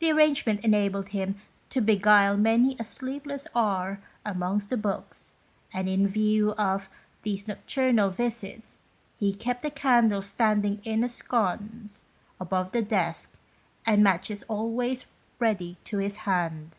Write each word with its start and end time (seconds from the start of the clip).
The 0.00 0.10
arrangement 0.10 0.64
enabled 0.64 1.10
him 1.10 1.36
to 1.70 1.80
beguile 1.80 2.36
many 2.36 2.74
a 2.80 2.84
sleepless 2.84 3.46
hour 3.54 4.00
amongst 4.26 4.70
the 4.70 4.76
books, 4.76 5.34
and 5.72 5.88
in 5.88 6.08
view 6.08 6.50
of 6.54 6.90
these 7.22 7.46
nocturnal 7.46 8.10
visits 8.10 8.78
he 9.20 9.32
kept 9.32 9.64
a 9.64 9.70
candle 9.70 10.20
standing 10.20 10.80
in 10.82 11.04
a 11.04 11.08
sconce 11.08 12.06
above 12.40 12.72
the 12.72 12.82
desk, 12.82 13.34
and 13.86 14.02
matches 14.02 14.42
always 14.48 15.06
ready 15.38 15.76
to 15.84 15.98
his 15.98 16.16
hand. 16.26 16.74